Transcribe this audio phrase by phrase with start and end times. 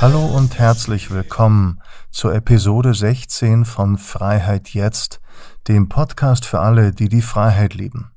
[0.00, 1.80] Hallo und herzlich willkommen
[2.12, 5.20] zur Episode 16 von Freiheit jetzt,
[5.66, 8.12] dem Podcast für alle, die die Freiheit lieben.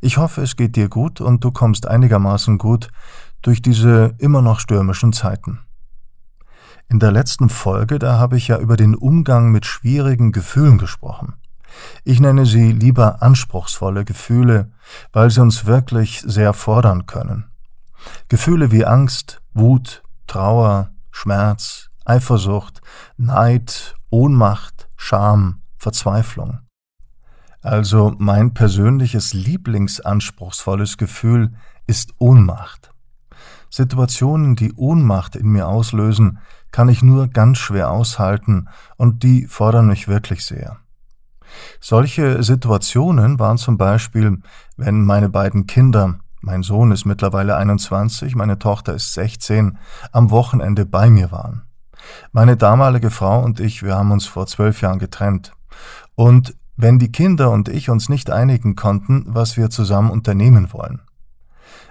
[0.00, 2.88] Ich hoffe, es geht dir gut und du kommst einigermaßen gut
[3.42, 5.58] durch diese immer noch stürmischen Zeiten.
[6.88, 11.34] In der letzten Folge, da habe ich ja über den Umgang mit schwierigen Gefühlen gesprochen.
[12.04, 14.70] Ich nenne sie lieber anspruchsvolle Gefühle,
[15.12, 17.50] weil sie uns wirklich sehr fordern können.
[18.28, 22.80] Gefühle wie Angst, Wut, Trauer, Schmerz, Eifersucht,
[23.16, 26.60] Neid, Ohnmacht, Scham, Verzweiflung.
[27.60, 31.52] Also mein persönliches lieblingsanspruchsvolles Gefühl
[31.86, 32.90] ist Ohnmacht.
[33.70, 36.38] Situationen, die Ohnmacht in mir auslösen,
[36.72, 40.78] kann ich nur ganz schwer aushalten und die fordern mich wirklich sehr.
[41.80, 44.38] Solche Situationen waren zum Beispiel,
[44.76, 49.78] wenn meine beiden Kinder mein Sohn ist mittlerweile 21, meine Tochter ist 16,
[50.10, 51.62] am Wochenende bei mir waren.
[52.32, 55.52] Meine damalige Frau und ich, wir haben uns vor zwölf Jahren getrennt.
[56.16, 61.02] Und wenn die Kinder und ich uns nicht einigen konnten, was wir zusammen unternehmen wollen.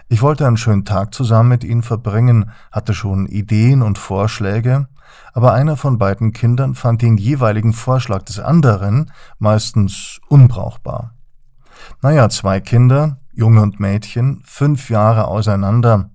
[0.10, 4.90] Ich wollte einen schönen Tag zusammen mit ihnen verbringen, hatte schon Ideen und Vorschläge,
[5.34, 11.14] aber einer von beiden Kindern fand den jeweiligen Vorschlag des anderen meistens unbrauchbar.
[12.02, 16.10] Naja, zwei Kinder, Junge und Mädchen, fünf Jahre auseinander.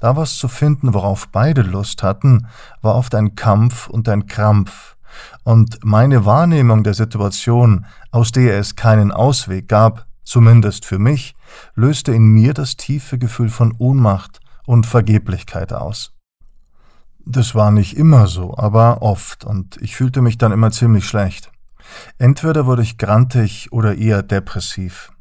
[0.00, 2.46] Da was zu finden, worauf beide Lust hatten,
[2.82, 4.96] war oft ein Kampf und ein Krampf.
[5.44, 11.34] Und meine Wahrnehmung der Situation, aus der es keinen Ausweg gab, zumindest für mich,
[11.74, 16.12] löste in mir das tiefe Gefühl von Ohnmacht und Vergeblichkeit aus.
[17.24, 21.50] Das war nicht immer so, aber oft, und ich fühlte mich dann immer ziemlich schlecht.
[22.18, 25.12] Entweder wurde ich grantig oder eher depressiv.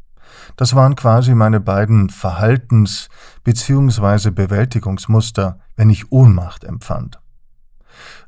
[0.58, 3.10] Das waren quasi meine beiden Verhaltens-
[3.44, 4.32] bzw.
[4.32, 7.22] Bewältigungsmuster, wenn ich Ohnmacht empfand.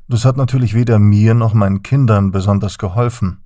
[0.08, 3.44] Das hat natürlich weder mir noch meinen Kindern besonders geholfen.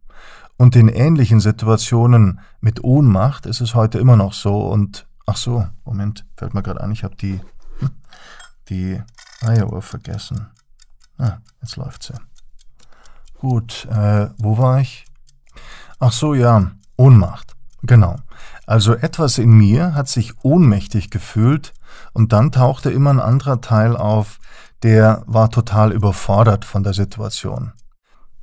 [0.57, 5.67] Und in ähnlichen Situationen mit Ohnmacht ist es heute immer noch so und ach so,
[5.85, 7.41] Moment, fällt mir gerade ein, ich habe die
[7.81, 7.91] hm,
[8.69, 9.03] die
[9.41, 10.47] Eieruhr vergessen.
[11.19, 12.15] Ah, jetzt läuft sie.
[13.39, 15.07] Gut, äh, wo war ich?
[15.99, 17.55] Ach so, ja, Ohnmacht.
[17.83, 18.17] Genau.
[18.67, 21.73] Also etwas in mir hat sich ohnmächtig gefühlt
[22.13, 24.39] und dann tauchte immer ein anderer Teil auf,
[24.83, 27.73] der war total überfordert von der Situation.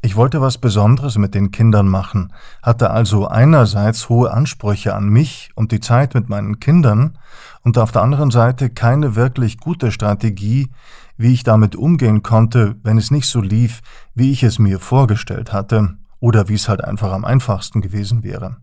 [0.04, 2.34] Ich wollte was Besonderes mit den Kindern machen,
[2.64, 7.20] hatte also einerseits hohe Ansprüche an mich und die Zeit mit meinen Kindern
[7.62, 10.72] und auf der anderen Seite keine wirklich gute Strategie,
[11.18, 13.82] wie ich damit umgehen konnte, wenn es nicht so lief,
[14.16, 18.58] wie ich es mir vorgestellt hatte oder wie es halt einfach am einfachsten gewesen wäre.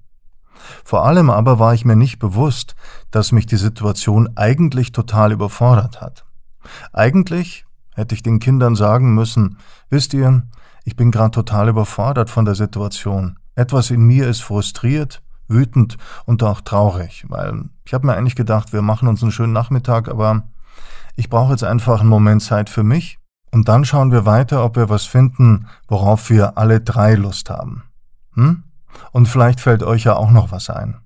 [0.84, 2.75] Vor allem aber war ich mir nicht bewusst,
[3.10, 6.25] dass mich die Situation eigentlich total überfordert hat.
[6.92, 7.64] Eigentlich
[7.94, 9.58] hätte ich den Kindern sagen müssen,
[9.91, 10.42] wisst ihr,
[10.84, 13.38] ich bin gerade total überfordert von der Situation.
[13.54, 18.72] Etwas in mir ist frustriert, wütend und auch traurig, weil ich habe mir eigentlich gedacht,
[18.72, 20.44] wir machen uns einen schönen Nachmittag, aber
[21.16, 23.19] ich brauche jetzt einfach einen Moment Zeit für mich
[23.50, 27.82] und dann schauen wir weiter, ob wir was finden, worauf wir alle drei Lust haben.
[28.34, 28.62] Hm?
[29.12, 30.97] Und vielleicht fällt euch ja auch noch was ein.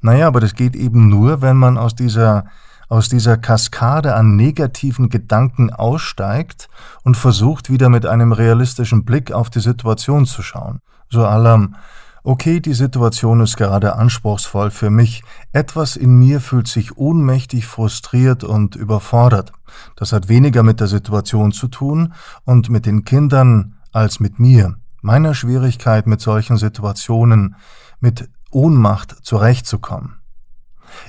[0.00, 2.44] Naja, aber das geht eben nur, wenn man aus dieser,
[2.88, 6.68] aus dieser Kaskade an negativen Gedanken aussteigt
[7.04, 10.80] und versucht, wieder mit einem realistischen Blick auf die Situation zu schauen.
[11.08, 11.76] So allem,
[12.24, 18.42] okay, die Situation ist gerade anspruchsvoll für mich, etwas in mir fühlt sich ohnmächtig, frustriert
[18.42, 19.52] und überfordert.
[19.96, 22.12] Das hat weniger mit der Situation zu tun
[22.44, 27.56] und mit den Kindern als mit mir meiner Schwierigkeit mit solchen Situationen,
[28.00, 30.16] mit Ohnmacht zurechtzukommen.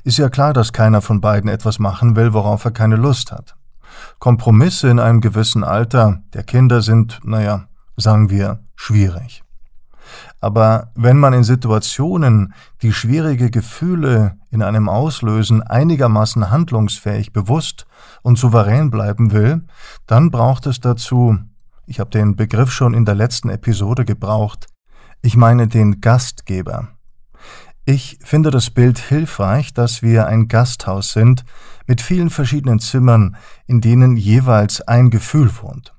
[0.03, 3.55] Ist ja klar, dass keiner von beiden etwas machen will, worauf er keine Lust hat.
[4.19, 9.43] Kompromisse in einem gewissen Alter der Kinder sind, naja, sagen wir, schwierig.
[10.39, 17.85] Aber wenn man in Situationen, die schwierige Gefühle in einem auslösen, einigermaßen handlungsfähig, bewusst
[18.23, 19.66] und souverän bleiben will,
[20.05, 21.39] dann braucht es dazu
[21.85, 24.68] ich habe den Begriff schon in der letzten Episode gebraucht.
[25.22, 26.90] Ich meine den Gastgeber.
[27.85, 31.44] Ich finde das Bild hilfreich, dass wir ein Gasthaus sind
[31.85, 33.35] mit vielen verschiedenen Zimmern,
[33.68, 35.94] in denen jeweils ein Gefühl wohnt.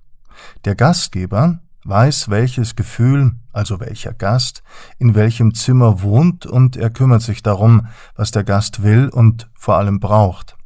[0.65, 4.63] Der Gastgeber weiß, welches Gefühl, also welcher Gast,
[4.99, 9.77] in welchem Zimmer wohnt und er kümmert sich darum, was der Gast will und vor
[9.77, 10.57] allem braucht.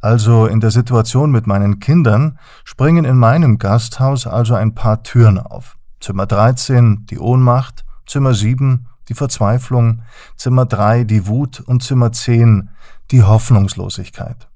[0.00, 5.38] Also in der Situation mit meinen Kindern springen in meinem Gasthaus also ein paar Türen
[5.38, 5.76] auf.
[6.00, 10.02] Zimmer 13 die Ohnmacht, Zimmer 7 die Verzweiflung,
[10.36, 12.70] Zimmer 3 die Wut und Zimmer 10
[13.10, 14.48] die Hoffnungslosigkeit.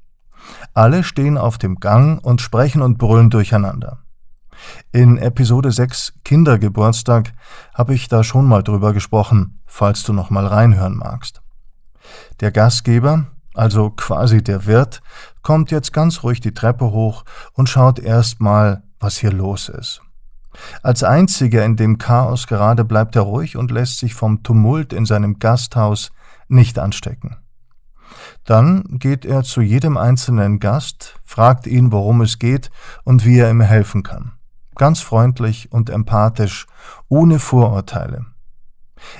[0.74, 3.98] Alle stehen auf dem Gang und sprechen und brüllen durcheinander.
[4.92, 7.32] In Episode 6 Kindergeburtstag
[7.74, 11.42] habe ich da schon mal drüber gesprochen, falls du noch mal reinhören magst.
[12.40, 15.00] Der Gastgeber, also quasi der Wirt,
[15.42, 20.02] kommt jetzt ganz ruhig die Treppe hoch und schaut erst mal, was hier los ist.
[20.82, 25.06] Als einziger in dem Chaos gerade bleibt er ruhig und lässt sich vom Tumult in
[25.06, 26.12] seinem Gasthaus
[26.48, 27.38] nicht anstecken.
[28.44, 32.70] Dann geht er zu jedem einzelnen Gast, fragt ihn, worum es geht
[33.04, 34.32] und wie er ihm helfen kann.
[34.74, 36.66] Ganz freundlich und empathisch,
[37.08, 38.26] ohne Vorurteile.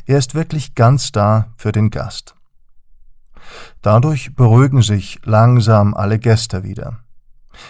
[0.07, 2.35] Er ist wirklich ganz da für den Gast.
[3.81, 7.01] Dadurch beruhigen sich langsam alle Gäste wieder.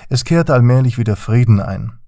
[0.08, 1.98] Es kehrt allmählich wieder Frieden ein.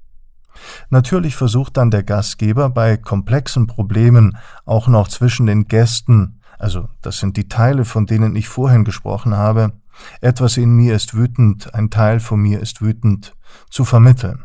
[0.91, 7.19] Natürlich versucht dann der Gastgeber bei komplexen Problemen auch noch zwischen den Gästen, also das
[7.19, 9.73] sind die Teile, von denen ich vorhin gesprochen habe,
[10.21, 13.35] etwas in mir ist wütend, ein Teil von mir ist wütend,
[13.71, 14.45] zu vermitteln.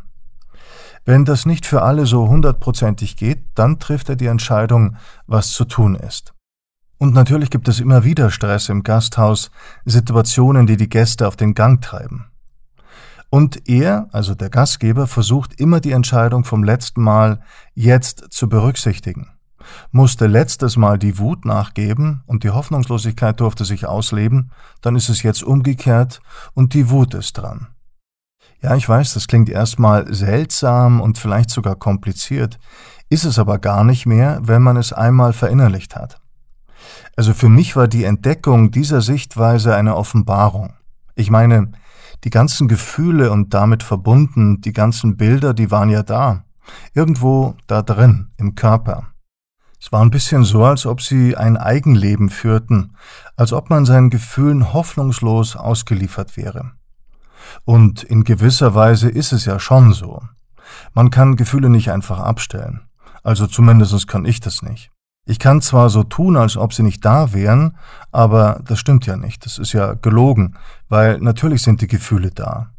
[1.05, 4.97] Wenn das nicht für alle so hundertprozentig geht, dann trifft er die Entscheidung,
[5.27, 6.33] was zu tun ist.
[6.99, 9.51] Und natürlich gibt es immer wieder Stress im Gasthaus,
[9.85, 12.25] Situationen, die die Gäste auf den Gang treiben.
[13.29, 17.39] Und er, also der Gastgeber, versucht immer die Entscheidung vom letzten Mal
[17.73, 19.29] jetzt zu berücksichtigen.
[19.91, 25.23] Musste letztes Mal die Wut nachgeben und die Hoffnungslosigkeit durfte sich ausleben, dann ist es
[25.23, 26.19] jetzt umgekehrt
[26.53, 27.67] und die Wut ist dran.
[28.61, 32.59] Ja, ich weiß, das klingt erstmal seltsam und vielleicht sogar kompliziert,
[33.09, 36.19] ist es aber gar nicht mehr, wenn man es einmal verinnerlicht hat.
[37.19, 40.75] Also für mich war die Entdeckung dieser Sichtweise eine Offenbarung.
[41.15, 41.73] Ich meine,
[42.23, 46.45] die ganzen Gefühle und damit verbunden, die ganzen Bilder, die waren ja da.
[46.93, 49.07] Irgendwo da drin, im Körper.
[49.81, 52.95] Es war ein bisschen so, als ob sie ein Eigenleben führten,
[53.35, 56.71] als ob man seinen Gefühlen hoffnungslos ausgeliefert wäre.
[57.65, 60.21] Und in gewisser Weise ist es ja schon so.
[60.93, 62.87] Man kann Gefühle nicht einfach abstellen.
[63.23, 64.89] Also zumindest kann ich das nicht.
[65.29, 67.77] Ich kann zwar so tun, als ob sie nicht da wären,
[68.11, 69.45] aber das stimmt ja nicht.
[69.45, 72.71] Das ist ja gelogen, weil natürlich sind die Gefühle da.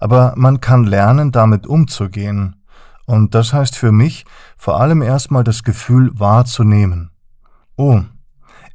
[0.00, 2.56] Aber man kann lernen, damit umzugehen.
[3.04, 4.24] Und das heißt für mich
[4.56, 7.12] vor allem erstmal das Gefühl wahrzunehmen.
[7.76, 8.00] Oh,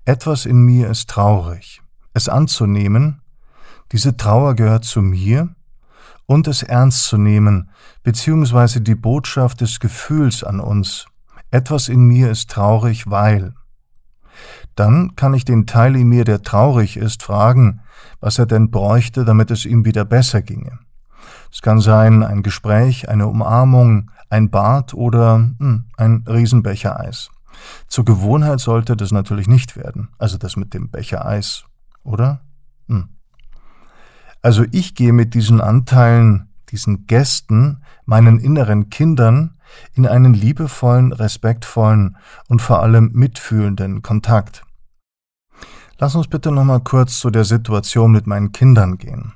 [0.06, 1.82] etwas in mir ist traurig.
[2.14, 3.22] Es anzunehmen,
[3.92, 5.50] diese Trauer gehört zu mir,
[6.26, 7.70] und es ernst zu nehmen,
[8.04, 11.08] beziehungsweise die Botschaft des Gefühls an uns,
[11.52, 13.54] etwas in mir ist traurig, weil.
[14.76, 17.82] Dann kann ich den Teil in mir, der traurig ist, fragen,
[18.20, 20.80] was er denn bräuchte, damit es ihm wieder besser ginge.
[21.52, 27.30] Es kann sein ein Gespräch, eine Umarmung, ein Bad oder hm, ein Riesenbecher Eis.
[27.88, 31.66] Zur Gewohnheit sollte das natürlich nicht werden, also das mit dem Becher Eis,
[32.04, 32.42] oder?
[32.88, 33.10] Hm.
[34.42, 39.58] Also ich gehe mit diesen Anteilen, diesen Gästen, meinen inneren Kindern
[39.94, 44.64] in einen liebevollen, respektvollen und vor allem mitfühlenden Kontakt.
[45.98, 49.34] Lass uns bitte nochmal kurz zu der Situation mit meinen Kindern gehen.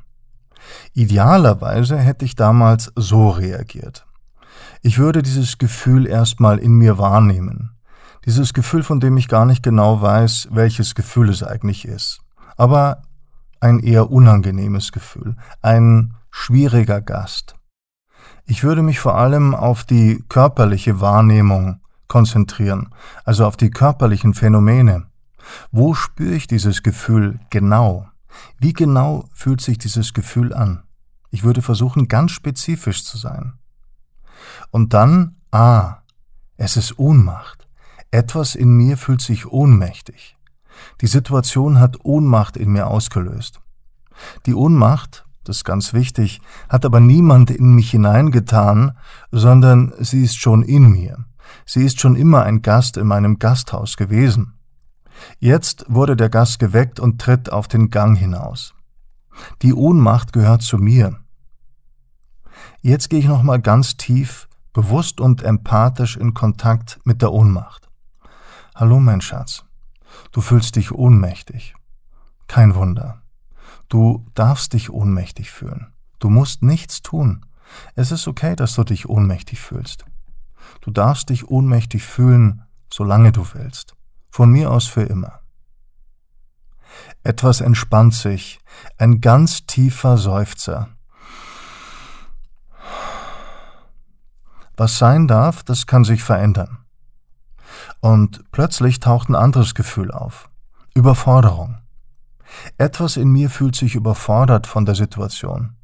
[0.93, 4.07] Idealerweise hätte ich damals so reagiert.
[4.81, 7.77] Ich würde dieses Gefühl erstmal in mir wahrnehmen.
[8.25, 12.21] Dieses Gefühl, von dem ich gar nicht genau weiß, welches Gefühl es eigentlich ist.
[12.57, 13.03] Aber
[13.59, 17.55] ein eher unangenehmes Gefühl, ein schwieriger Gast.
[18.45, 25.07] Ich würde mich vor allem auf die körperliche Wahrnehmung konzentrieren, also auf die körperlichen Phänomene.
[25.71, 28.07] Wo spüre ich dieses Gefühl genau?
[28.59, 30.83] Wie genau fühlt sich dieses Gefühl an?
[31.31, 33.53] Ich würde versuchen, ganz spezifisch zu sein.
[34.69, 35.97] Und dann, ah,
[36.57, 37.67] es ist Ohnmacht.
[38.11, 40.37] Etwas in mir fühlt sich ohnmächtig.
[41.01, 43.59] Die Situation hat Ohnmacht in mir ausgelöst.
[44.45, 48.97] Die Ohnmacht das ist ganz wichtig, hat aber niemand in mich hineingetan,
[49.31, 51.25] sondern sie ist schon in mir.
[51.65, 54.53] Sie ist schon immer ein Gast in meinem Gasthaus gewesen.
[55.39, 58.73] Jetzt wurde der Gast geweckt und tritt auf den Gang hinaus.
[59.61, 61.17] Die Ohnmacht gehört zu mir.
[62.81, 67.87] Jetzt gehe ich nochmal ganz tief, bewusst und empathisch in Kontakt mit der Ohnmacht.
[68.73, 69.63] Hallo, mein Schatz.
[70.31, 71.75] Du fühlst dich ohnmächtig.
[72.47, 73.21] Kein Wunder.
[73.89, 75.93] Du darfst dich ohnmächtig fühlen.
[76.19, 77.45] Du musst nichts tun.
[77.95, 80.05] Es ist okay, dass du dich ohnmächtig fühlst.
[80.81, 83.95] Du darfst dich ohnmächtig fühlen, solange du willst.
[84.29, 85.39] Von mir aus für immer.
[87.23, 88.59] Etwas entspannt sich,
[88.97, 90.89] ein ganz tiefer Seufzer.
[94.77, 96.79] Was sein darf, das kann sich verändern.
[98.01, 100.49] Und plötzlich taucht ein anderes Gefühl auf.
[100.93, 101.77] Überforderung.
[102.77, 105.75] Etwas in mir fühlt sich überfordert von der Situation.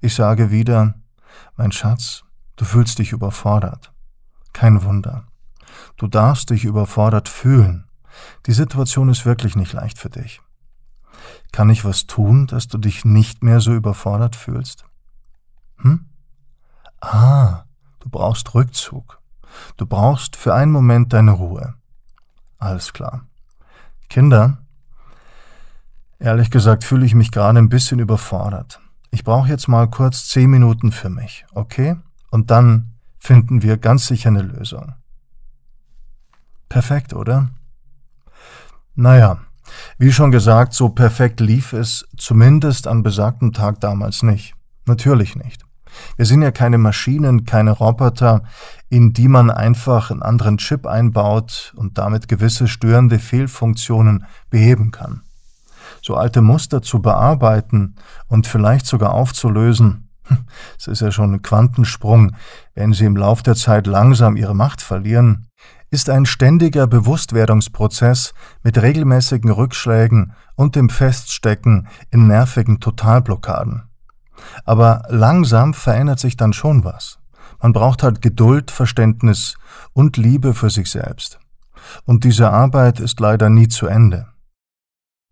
[0.00, 0.94] Ich sage wieder,
[1.56, 2.24] mein Schatz,
[2.56, 3.92] du fühlst dich überfordert.
[4.52, 5.26] Kein Wunder.
[5.96, 7.86] Du darfst dich überfordert fühlen.
[8.46, 10.40] Die Situation ist wirklich nicht leicht für dich.
[11.52, 14.84] Kann ich was tun, dass du dich nicht mehr so überfordert fühlst?
[15.78, 16.06] Hm?
[17.00, 17.64] Ah,
[18.00, 19.20] du brauchst Rückzug.
[19.76, 21.74] Du brauchst für einen Moment deine Ruhe.
[22.58, 23.26] Alles klar.
[24.08, 24.58] Kinder,
[26.22, 28.80] ehrlich gesagt fühle ich mich gerade ein bisschen überfordert.
[29.10, 31.96] Ich brauche jetzt mal kurz zehn Minuten für mich, okay?
[32.30, 34.94] Und dann finden wir ganz sicher eine Lösung.
[36.68, 37.50] Perfekt, oder?
[38.94, 39.38] Naja,
[39.98, 44.54] wie schon gesagt, so perfekt lief es zumindest an besagtem Tag damals nicht.
[44.86, 45.64] Natürlich nicht.
[46.16, 48.44] Wir sind ja keine Maschinen, keine Roboter,
[48.88, 55.22] in die man einfach einen anderen Chip einbaut und damit gewisse störende Fehlfunktionen beheben kann.
[56.02, 57.94] So alte Muster zu bearbeiten
[58.28, 60.10] und vielleicht sogar aufzulösen,
[60.78, 62.32] es ist ja schon ein Quantensprung,
[62.74, 65.46] wenn sie im Lauf der Zeit langsam ihre Macht verlieren,
[65.90, 68.32] ist ein ständiger Bewusstwerdungsprozess
[68.62, 73.82] mit regelmäßigen Rückschlägen und dem Feststecken in nervigen Totalblockaden.
[74.64, 77.18] Aber langsam verändert sich dann schon was.
[77.60, 79.56] Man braucht halt Geduld, Verständnis
[79.92, 81.38] und Liebe für sich selbst.
[82.06, 84.31] Und diese Arbeit ist leider nie zu Ende.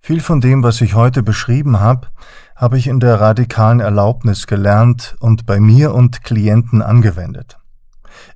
[0.00, 2.08] Viel von dem, was ich heute beschrieben habe,
[2.56, 7.58] habe ich in der radikalen Erlaubnis gelernt und bei mir und Klienten angewendet.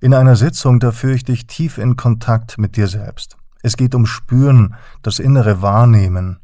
[0.00, 3.37] In einer Sitzung, da führe ich dich tief in Kontakt mit dir selbst.
[3.62, 6.38] Es geht um Spüren, das innere Wahrnehmen,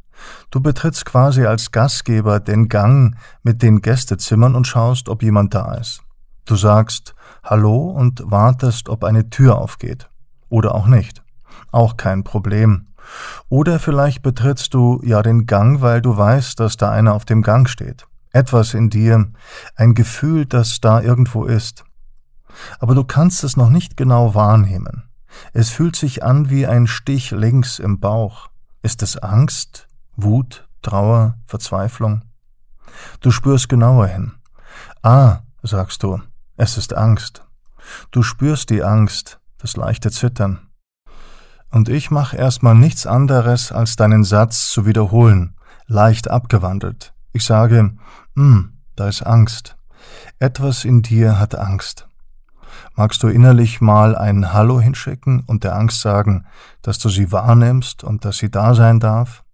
[0.51, 5.75] Du betrittst quasi als Gastgeber den Gang mit den Gästezimmern und schaust, ob jemand da
[5.75, 6.03] ist.
[6.45, 10.11] Du sagst Hallo und wartest, ob eine Tür aufgeht.
[10.49, 11.23] Oder auch nicht.
[11.73, 12.87] Auch kein Problem.
[13.49, 17.43] Oder vielleicht betrittst du ja den Gang, weil du weißt, dass da einer auf dem
[17.43, 18.07] Gang steht.
[18.33, 19.33] Etwas in dir,
[19.75, 21.85] ein Gefühl, das da irgendwo ist.
[22.79, 25.05] Aber du kannst es noch nicht genau wahrnehmen.
[25.53, 28.49] Es fühlt sich an wie ein Stich links im Bauch.
[28.83, 29.89] Ist es Angst?
[30.17, 32.23] Wut, Trauer, Verzweiflung.
[33.21, 34.33] Du spürst genauer hin.
[35.03, 36.21] Ah, sagst du,
[36.57, 37.45] es ist Angst.
[38.11, 40.70] Du spürst die Angst, das leichte Zittern.
[41.71, 45.55] Und ich mach erstmal nichts anderes, als deinen Satz zu wiederholen,
[45.87, 47.13] leicht abgewandelt.
[47.33, 47.97] Ich sage,
[48.35, 49.77] hm, da ist Angst.
[50.41, 52.09] Etwas in dir hat Angst.
[52.97, 56.47] Magst du innerlich mal ein Hallo hinschicken und der Angst sagen,
[56.83, 59.45] dass du sie wahrnimmst und dass sie da sein darf?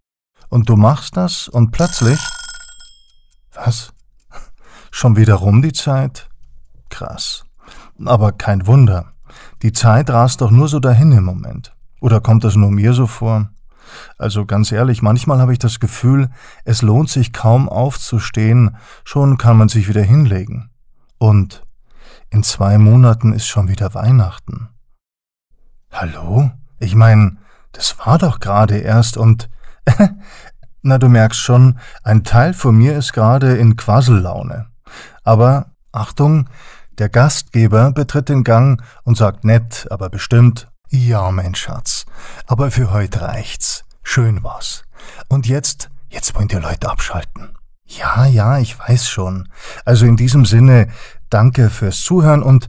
[0.48, 2.20] Und du machst das und plötzlich.
[3.54, 3.92] Was?
[4.90, 6.28] Schon wieder rum die Zeit?
[6.88, 7.44] Krass.
[8.04, 9.12] Aber kein Wunder.
[9.62, 11.75] Die Zeit rast doch nur so dahin im Moment.
[12.06, 13.50] Oder kommt das nur mir so vor?
[14.16, 16.30] Also ganz ehrlich, manchmal habe ich das Gefühl,
[16.64, 20.70] es lohnt sich kaum aufzustehen, schon kann man sich wieder hinlegen.
[21.18, 21.66] Und
[22.30, 24.68] in zwei Monaten ist schon wieder Weihnachten.
[25.90, 26.52] Hallo?
[26.78, 27.38] Ich meine,
[27.72, 29.50] das war doch gerade erst und
[30.82, 34.66] Na, du merkst schon, ein Teil von mir ist gerade in Quassellaune.
[35.24, 36.48] Aber Achtung,
[36.98, 42.06] der Gastgeber betritt den Gang und sagt nett, aber bestimmt, ja, mein Schatz,
[42.46, 43.84] aber für heute reicht's.
[44.02, 44.84] Schön war's.
[45.28, 47.56] Und jetzt, jetzt wollen die Leute abschalten.
[47.86, 49.48] Ja, ja, ich weiß schon.
[49.84, 50.88] Also in diesem Sinne,
[51.30, 52.68] danke fürs Zuhören und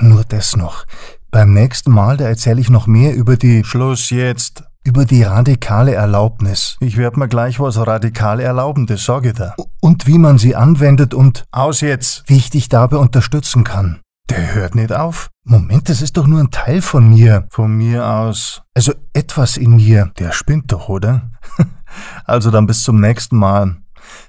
[0.00, 0.84] nur das noch.
[1.30, 5.94] Beim nächsten Mal, da erzähle ich noch mehr über die Schluss jetzt über die radikale
[5.94, 6.76] Erlaubnis.
[6.80, 9.54] Ich werde mir gleich was radikal erlauben, das sage ich da.
[9.80, 14.00] Und wie man sie anwendet und aus jetzt, wie ich dich dabei unterstützen kann.
[14.30, 15.30] Der hört nicht auf.
[15.44, 17.46] Moment, das ist doch nur ein Teil von mir.
[17.50, 18.62] Von mir aus.
[18.74, 20.12] Also etwas in mir.
[20.18, 21.30] Der spinnt doch, oder?
[22.24, 23.76] also dann bis zum nächsten Mal.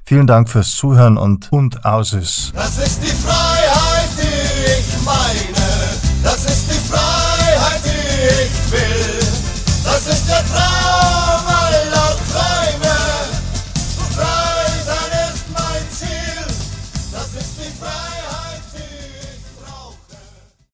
[0.05, 2.53] Vielen Dank fürs Zuhören und und aus ist.
[2.55, 3.52] Das ist die